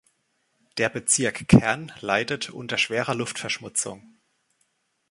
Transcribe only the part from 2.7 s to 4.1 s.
schwerer Luftverschmutzung.